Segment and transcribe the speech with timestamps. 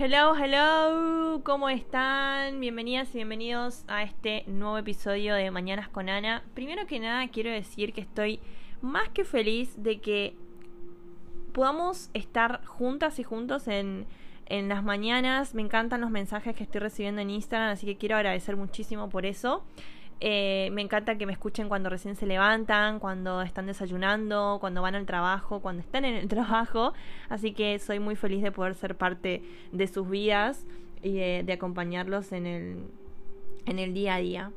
[0.00, 2.60] Hello, hello, ¿cómo están?
[2.60, 6.44] Bienvenidas y bienvenidos a este nuevo episodio de Mañanas con Ana.
[6.54, 8.38] Primero que nada quiero decir que estoy
[8.80, 10.36] más que feliz de que
[11.52, 14.06] podamos estar juntas y juntos en,
[14.46, 15.52] en las mañanas.
[15.56, 19.26] Me encantan los mensajes que estoy recibiendo en Instagram, así que quiero agradecer muchísimo por
[19.26, 19.64] eso.
[20.20, 24.96] Eh, me encanta que me escuchen cuando recién se levantan, cuando están desayunando, cuando van
[24.96, 26.92] al trabajo, cuando están en el trabajo.
[27.28, 29.42] Así que soy muy feliz de poder ser parte
[29.72, 30.66] de sus vidas
[31.02, 32.86] y de, acompañarlos en el,
[33.66, 34.52] en el día a día.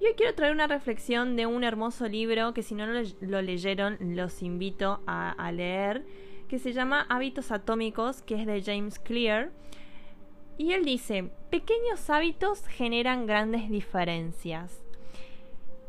[0.00, 3.96] Y hoy quiero traer una reflexión de un hermoso libro que si no lo, leyeron
[4.00, 6.04] los invito a, a leer,
[6.48, 9.52] que se llama Hábitos Atómicos, que es de James Clear.
[10.58, 14.85] Y él dice, pequeños hábitos generan grandes diferencias.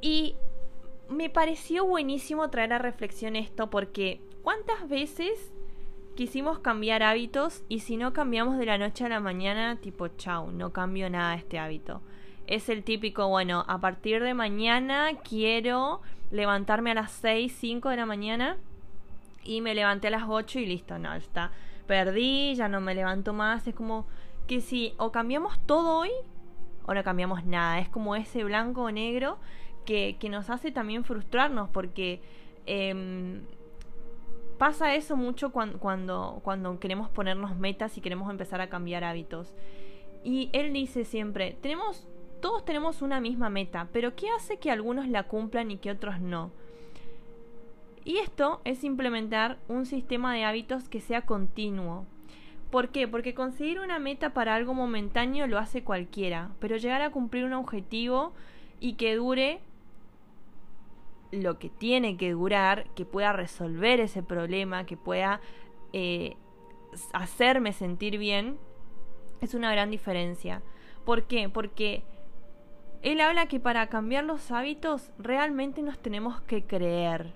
[0.00, 0.36] Y
[1.08, 5.52] me pareció buenísimo traer a reflexión esto porque ¿cuántas veces
[6.16, 10.50] quisimos cambiar hábitos y si no cambiamos de la noche a la mañana, tipo, chau,
[10.52, 12.00] no cambio nada este hábito?
[12.46, 17.96] Es el típico, bueno, a partir de mañana quiero levantarme a las 6, 5 de
[17.96, 18.56] la mañana
[19.44, 21.50] y me levanté a las 8 y listo, no, está.
[21.86, 23.66] Perdí, ya no me levanto más.
[23.66, 24.06] Es como
[24.46, 26.10] que si o cambiamos todo hoy
[26.86, 27.80] o no cambiamos nada.
[27.80, 29.38] Es como ese blanco o negro
[29.84, 32.20] que, nos hace también frustrarnos porque
[32.66, 33.42] em,
[34.58, 39.54] pasa eso mucho cuando, cuando, cuando queremos ponernos metas y queremos empezar a cambiar hábitos.
[40.22, 42.06] Y él dice siempre, tenemos,
[42.40, 46.20] todos tenemos una misma meta, pero ¿qué hace que algunos la cumplan y que otros
[46.20, 46.50] no?
[48.04, 52.06] Y esto es implementar un sistema de hábitos que sea continuo.
[52.70, 53.08] ¿Por qué?
[53.08, 57.52] Porque conseguir una meta para algo momentáneo lo hace cualquiera, pero llegar a cumplir un
[57.52, 58.32] objetivo
[58.78, 59.60] y que dure
[61.30, 65.40] lo que tiene que durar, que pueda resolver ese problema, que pueda
[65.92, 66.36] eh,
[67.12, 68.58] hacerme sentir bien,
[69.40, 70.62] es una gran diferencia.
[71.04, 71.48] ¿Por qué?
[71.48, 72.02] Porque
[73.02, 77.32] él habla que para cambiar los hábitos realmente nos tenemos que creer.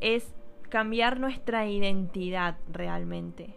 [0.00, 0.34] Es
[0.68, 3.54] cambiar nuestra identidad realmente.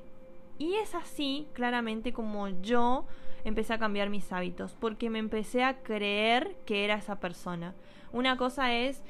[0.58, 3.06] Y es así, claramente, como yo
[3.44, 7.76] empecé a cambiar mis hábitos, porque me empecé a creer que era esa persona.
[8.12, 9.04] Una cosa es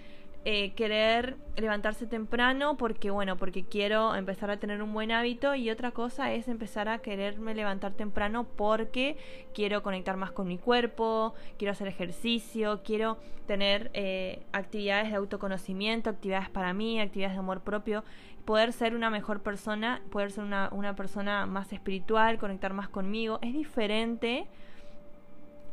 [0.48, 5.72] eh, querer levantarse temprano porque, bueno, porque quiero empezar a tener un buen hábito y
[5.72, 9.18] otra cosa es empezar a quererme levantar temprano porque
[9.56, 13.18] quiero conectar más con mi cuerpo, quiero hacer ejercicio, quiero
[13.48, 18.04] tener eh, actividades de autoconocimiento, actividades para mí, actividades de amor propio,
[18.46, 23.40] poder ser una mejor persona, poder ser una, una persona más espiritual, conectar más conmigo.
[23.42, 24.46] Es diferente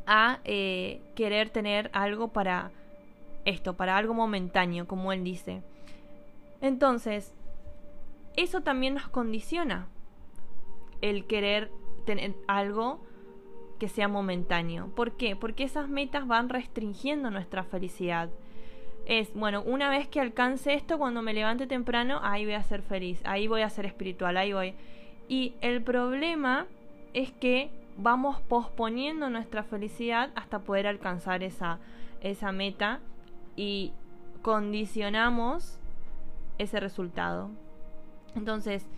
[0.07, 2.71] a eh, querer tener algo para
[3.45, 5.63] esto, para algo momentáneo, como él dice.
[6.61, 7.35] Entonces,
[8.37, 9.89] eso también nos condiciona
[11.01, 11.71] el querer
[12.07, 13.01] tener algo
[13.79, 14.89] que sea momentáneo.
[14.95, 15.35] ¿Por qué?
[15.35, 18.31] Porque esas metas van restringiendo nuestra felicidad.
[19.07, 22.83] Es, bueno, una vez que alcance esto, cuando me levante temprano, ahí voy a ser
[22.83, 24.75] feliz, ahí voy a ser espiritual, ahí voy.
[25.29, 26.67] Y el problema
[27.13, 31.81] es que vamos posponiendo nuestra felicidad hasta poder alcanzar esa,
[32.21, 33.01] esa meta
[33.57, 33.93] y
[34.43, 35.79] condicionamos
[36.59, 37.51] ese resultado.
[38.35, 38.89] Entonces,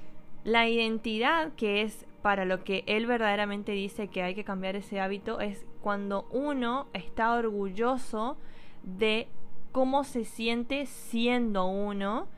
[0.44, 5.00] la identidad que es para lo que él verdaderamente dice que hay que cambiar ese
[5.00, 8.38] hábito es cuando uno está orgulloso
[8.82, 9.28] de
[9.72, 12.28] cómo se siente siendo uno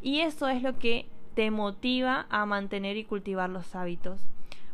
[0.00, 4.20] y eso es lo que te motiva a mantener y cultivar los hábitos.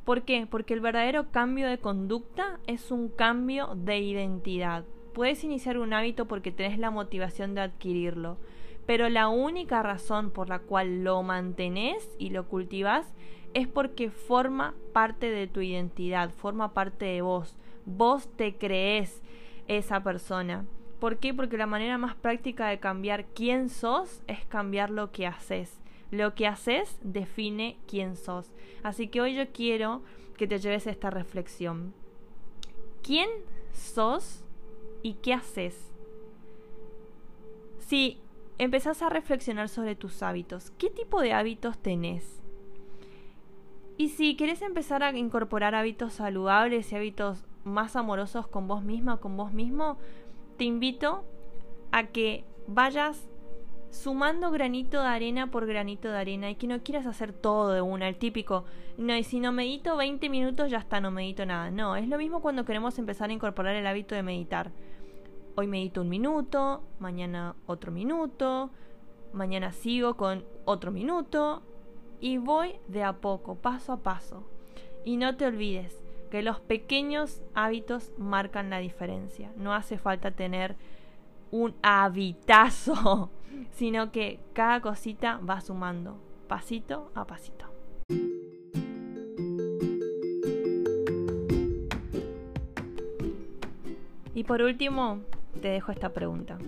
[0.05, 0.47] ¿Por qué?
[0.51, 4.85] Porque el verdadero cambio de conducta es un cambio de identidad.
[5.15, 8.37] Puedes iniciar un hábito porque tenés la motivación de adquirirlo,
[8.85, 13.15] pero la única razón por la cual lo mantenés y lo cultivas
[13.55, 17.57] es porque forma parte de tu identidad, forma parte de vos.
[17.87, 19.23] Vos te crees
[19.69, 20.65] esa persona.
[20.99, 21.33] ¿Por qué?
[21.33, 25.81] Porque la manera más práctica de cambiar quién sos es cambiar lo que haces.
[26.11, 28.51] Lo que haces define quién sos.
[28.83, 30.03] Así que hoy yo quiero
[30.37, 31.95] que te lleves esta reflexión.
[33.03, 33.29] ¿Quién
[33.73, 34.44] sos
[35.05, 35.93] ¿Y qué haces?
[37.79, 38.19] Si
[38.57, 42.41] empezás a reflexionar sobre tus hábitos, ¿qué tipo de hábitos tenés?
[43.99, 49.19] Y si querés empezar a incorporar hábitos saludables y hábitos más amorosos con vos misma
[49.19, 49.99] con vos mismo,
[50.57, 51.23] te invito
[51.93, 53.29] a que vayas
[53.91, 57.83] sumando granito de arena por granito de arena y que no quieras hacer todo de
[57.83, 58.65] una, el típico,
[58.97, 61.71] no, y si no medito 20 minutos ya está, no medito nada.
[61.71, 64.73] No, es lo mismo cuando queremos empezar a incorporar el hábito de meditar.
[65.57, 68.71] Hoy medito un minuto, mañana otro minuto,
[69.33, 71.63] mañana sigo con otro minuto
[72.19, 74.43] y voy de a poco, paso a paso.
[75.05, 79.53] Y no te olvides que los pequeños hábitos marcan la diferencia.
[79.57, 80.75] No hace falta tener
[81.53, 83.31] un habitazo,
[83.71, 86.19] sino que cada cosita va sumando,
[86.49, 87.67] pasito a pasito.
[94.35, 95.21] Y por último,
[95.61, 96.59] te dejo esta pregunta.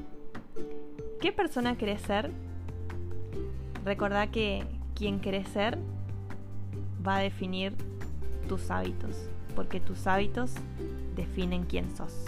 [1.20, 2.30] ¿Qué persona querés ser?
[3.84, 5.78] Recordá que quien querés ser
[7.06, 7.74] va a definir
[8.48, 10.54] tus hábitos, porque tus hábitos
[11.14, 12.26] definen quién sos.